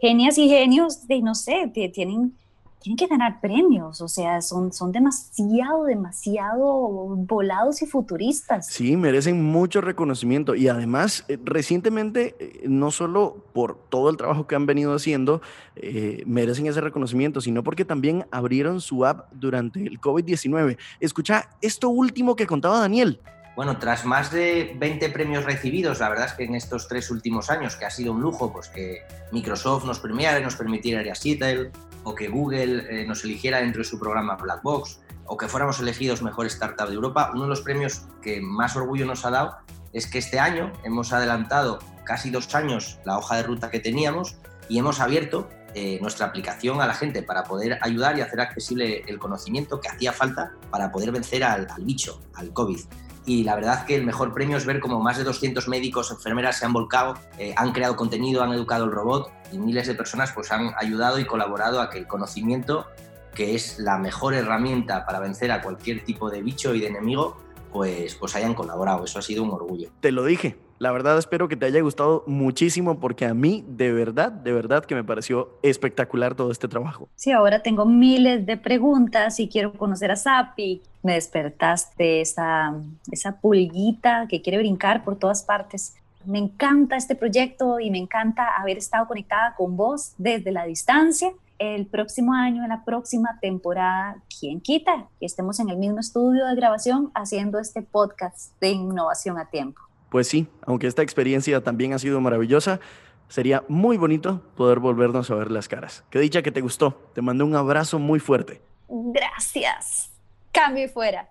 genias 0.00 0.36
y 0.36 0.48
genios, 0.48 1.06
de, 1.06 1.22
no 1.22 1.36
sé, 1.36 1.70
tienen 1.94 2.36
tienen 2.80 2.96
que 2.96 3.06
ganar 3.06 3.40
premios, 3.40 4.00
o 4.00 4.08
sea, 4.08 4.40
son, 4.40 4.72
son 4.72 4.90
demasiado, 4.90 5.84
demasiado 5.84 7.14
volados 7.16 7.82
y 7.82 7.86
futuristas. 7.86 8.68
Sí, 8.68 8.96
merecen 8.96 9.44
mucho 9.44 9.82
reconocimiento 9.82 10.54
y 10.54 10.68
además 10.68 11.24
eh, 11.28 11.38
recientemente, 11.44 12.34
eh, 12.38 12.62
no 12.68 12.90
solo 12.90 13.44
por 13.52 13.78
todo 13.90 14.08
el 14.08 14.16
trabajo 14.16 14.46
que 14.46 14.54
han 14.54 14.64
venido 14.64 14.94
haciendo, 14.94 15.42
eh, 15.76 16.22
merecen 16.26 16.66
ese 16.66 16.80
reconocimiento, 16.80 17.42
sino 17.42 17.62
porque 17.62 17.84
también 17.84 18.26
abrieron 18.30 18.80
su 18.80 19.04
app 19.04 19.30
durante 19.32 19.80
el 19.80 20.00
COVID-19. 20.00 20.78
Escucha 21.00 21.50
esto 21.60 21.90
último 21.90 22.34
que 22.34 22.46
contaba 22.46 22.80
Daniel. 22.80 23.20
Bueno, 23.56 23.78
tras 23.78 24.06
más 24.06 24.30
de 24.30 24.74
20 24.78 25.10
premios 25.10 25.44
recibidos, 25.44 26.00
la 26.00 26.08
verdad 26.08 26.26
es 26.26 26.32
que 26.32 26.44
en 26.44 26.54
estos 26.54 26.88
tres 26.88 27.10
últimos 27.10 27.50
años, 27.50 27.76
que 27.76 27.84
ha 27.84 27.90
sido 27.90 28.12
un 28.12 28.22
lujo, 28.22 28.50
pues 28.52 28.68
que 28.68 29.02
Microsoft 29.32 29.84
nos 29.84 29.98
premiara 29.98 30.40
y 30.40 30.42
nos 30.42 30.56
permitiera 30.56 31.02
ir 31.02 31.10
a 31.10 31.14
Seattle, 31.14 31.70
o 32.04 32.14
que 32.14 32.28
Google 32.28 32.86
eh, 32.88 33.06
nos 33.06 33.24
eligiera 33.24 33.58
dentro 33.58 33.80
de 33.82 33.88
su 33.88 33.98
programa 33.98 34.36
Black 34.36 34.62
Box, 34.62 35.00
o 35.26 35.36
que 35.36 35.48
fuéramos 35.48 35.78
elegidos 35.80 36.22
mejor 36.22 36.46
startup 36.46 36.88
de 36.88 36.94
Europa, 36.94 37.30
uno 37.32 37.44
de 37.44 37.48
los 37.48 37.60
premios 37.60 38.02
que 38.20 38.40
más 38.40 38.76
orgullo 38.76 39.06
nos 39.06 39.24
ha 39.24 39.30
dado 39.30 39.56
es 39.92 40.06
que 40.06 40.18
este 40.18 40.40
año 40.40 40.72
hemos 40.84 41.12
adelantado 41.12 41.78
casi 42.04 42.30
dos 42.30 42.52
años 42.54 42.98
la 43.04 43.18
hoja 43.18 43.36
de 43.36 43.44
ruta 43.44 43.70
que 43.70 43.80
teníamos 43.80 44.36
y 44.68 44.78
hemos 44.78 45.00
abierto 45.00 45.48
eh, 45.74 45.98
nuestra 46.00 46.26
aplicación 46.26 46.80
a 46.80 46.86
la 46.86 46.94
gente 46.94 47.22
para 47.22 47.44
poder 47.44 47.78
ayudar 47.82 48.18
y 48.18 48.22
hacer 48.22 48.40
accesible 48.40 49.04
el 49.06 49.18
conocimiento 49.18 49.80
que 49.80 49.88
hacía 49.88 50.12
falta 50.12 50.52
para 50.70 50.90
poder 50.90 51.12
vencer 51.12 51.44
al, 51.44 51.68
al 51.70 51.84
bicho, 51.84 52.20
al 52.34 52.52
COVID 52.52 52.80
y 53.26 53.44
la 53.44 53.54
verdad 53.54 53.84
que 53.84 53.94
el 53.94 54.04
mejor 54.04 54.32
premio 54.32 54.56
es 54.56 54.64
ver 54.64 54.80
cómo 54.80 55.00
más 55.00 55.18
de 55.18 55.24
200 55.24 55.68
médicos, 55.68 56.10
enfermeras 56.10 56.58
se 56.58 56.64
han 56.64 56.72
volcado, 56.72 57.14
eh, 57.38 57.54
han 57.56 57.72
creado 57.72 57.96
contenido, 57.96 58.42
han 58.42 58.52
educado 58.52 58.84
el 58.84 58.92
robot 58.92 59.30
y 59.52 59.58
miles 59.58 59.86
de 59.86 59.94
personas 59.94 60.32
pues 60.32 60.50
han 60.52 60.72
ayudado 60.76 61.18
y 61.18 61.24
colaborado 61.24 61.80
a 61.80 61.90
que 61.90 61.98
el 61.98 62.06
conocimiento, 62.06 62.86
que 63.34 63.54
es 63.54 63.78
la 63.78 63.98
mejor 63.98 64.34
herramienta 64.34 65.04
para 65.04 65.20
vencer 65.20 65.52
a 65.52 65.60
cualquier 65.60 66.04
tipo 66.04 66.30
de 66.30 66.42
bicho 66.42 66.74
y 66.74 66.80
de 66.80 66.88
enemigo, 66.88 67.36
pues, 67.72 68.14
pues 68.14 68.34
hayan 68.36 68.54
colaborado. 68.54 69.04
Eso 69.04 69.18
ha 69.18 69.22
sido 69.22 69.42
un 69.42 69.50
orgullo. 69.50 69.90
Te 70.00 70.12
lo 70.12 70.24
dije, 70.24 70.56
la 70.80 70.90
verdad 70.92 71.18
espero 71.18 71.46
que 71.46 71.56
te 71.56 71.66
haya 71.66 71.82
gustado 71.82 72.24
muchísimo 72.26 72.98
porque 72.98 73.26
a 73.26 73.34
mí 73.34 73.62
de 73.68 73.92
verdad, 73.92 74.32
de 74.32 74.50
verdad 74.50 74.82
que 74.82 74.94
me 74.94 75.04
pareció 75.04 75.50
espectacular 75.62 76.34
todo 76.34 76.50
este 76.50 76.68
trabajo. 76.68 77.06
Sí, 77.16 77.30
ahora 77.32 77.62
tengo 77.62 77.84
miles 77.84 78.46
de 78.46 78.56
preguntas 78.56 79.38
y 79.40 79.48
quiero 79.48 79.74
conocer 79.74 80.10
a 80.10 80.16
Sapi. 80.16 80.80
Me 81.02 81.14
despertaste 81.14 82.22
esa, 82.22 82.74
esa 83.12 83.38
pulguita 83.40 84.26
que 84.26 84.40
quiere 84.40 84.56
brincar 84.56 85.04
por 85.04 85.16
todas 85.16 85.42
partes. 85.42 85.96
Me 86.24 86.38
encanta 86.38 86.96
este 86.96 87.14
proyecto 87.14 87.78
y 87.78 87.90
me 87.90 87.98
encanta 87.98 88.56
haber 88.58 88.78
estado 88.78 89.06
conectada 89.06 89.54
con 89.56 89.76
vos 89.76 90.14
desde 90.16 90.50
la 90.50 90.64
distancia. 90.64 91.30
El 91.58 91.84
próximo 91.84 92.32
año, 92.32 92.62
en 92.62 92.70
la 92.70 92.86
próxima 92.86 93.38
temporada, 93.42 94.16
¿quién 94.40 94.62
quita? 94.62 95.08
Que 95.18 95.26
estemos 95.26 95.60
en 95.60 95.68
el 95.68 95.76
mismo 95.76 96.00
estudio 96.00 96.46
de 96.46 96.54
grabación 96.54 97.10
haciendo 97.14 97.58
este 97.58 97.82
podcast 97.82 98.58
de 98.62 98.70
innovación 98.70 99.36
a 99.36 99.44
tiempo 99.50 99.89
pues 100.10 100.28
sí, 100.28 100.48
aunque 100.66 100.86
esta 100.86 101.02
experiencia 101.02 101.62
también 101.62 101.92
ha 101.92 101.98
sido 101.98 102.20
maravillosa, 102.20 102.80
sería 103.28 103.64
muy 103.68 103.96
bonito 103.96 104.42
poder 104.56 104.80
volvernos 104.80 105.30
a 105.30 105.36
ver 105.36 105.50
las 105.50 105.68
caras. 105.68 106.04
Qué 106.10 106.18
dicha 106.18 106.42
que 106.42 106.52
te 106.52 106.60
gustó. 106.60 107.10
Te 107.14 107.22
mando 107.22 107.46
un 107.46 107.54
abrazo 107.54 107.98
muy 107.98 108.18
fuerte. 108.18 108.60
Gracias. 108.88 110.10
Cambio 110.52 110.84
y 110.84 110.88
fuera. 110.88 111.30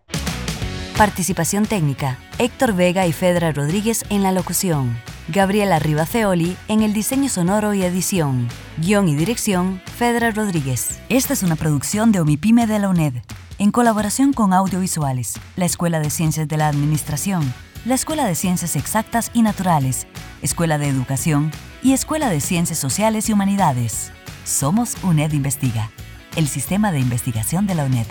Participación 0.97 1.65
técnica. 1.65 2.17
Héctor 2.39 2.73
Vega 2.73 3.05
y 3.05 3.11
Fedra 3.13 3.51
Rodríguez 3.51 4.05
en 4.09 4.23
la 4.23 4.31
locución. 4.31 4.97
Gabriela 5.27 5.79
Rivaceoli 5.79 6.57
en 6.67 6.81
el 6.81 6.93
diseño 6.93 7.29
sonoro 7.29 7.73
y 7.73 7.83
edición. 7.83 8.47
Guión 8.77 9.07
y 9.07 9.15
dirección, 9.15 9.81
Fedra 9.97 10.31
Rodríguez. 10.31 10.99
Esta 11.09 11.33
es 11.33 11.43
una 11.43 11.55
producción 11.55 12.11
de 12.11 12.21
Omipime 12.21 12.65
de 12.65 12.79
la 12.79 12.89
UNED, 12.89 13.15
en 13.59 13.71
colaboración 13.71 14.33
con 14.33 14.53
Audiovisuales, 14.53 15.39
la 15.55 15.65
Escuela 15.65 15.99
de 15.99 16.09
Ciencias 16.09 16.47
de 16.47 16.57
la 16.57 16.67
Administración 16.67 17.53
la 17.85 17.95
Escuela 17.95 18.25
de 18.25 18.35
Ciencias 18.35 18.75
Exactas 18.75 19.31
y 19.33 19.41
Naturales, 19.41 20.07
Escuela 20.41 20.77
de 20.77 20.87
Educación 20.87 21.51
y 21.81 21.93
Escuela 21.93 22.29
de 22.29 22.41
Ciencias 22.41 22.77
Sociales 22.77 23.29
y 23.29 23.33
Humanidades. 23.33 24.11
Somos 24.43 24.95
UNED 25.03 25.31
Investiga, 25.31 25.89
el 26.35 26.47
sistema 26.47 26.91
de 26.91 26.99
investigación 26.99 27.67
de 27.67 27.75
la 27.75 27.85
UNED. 27.85 28.07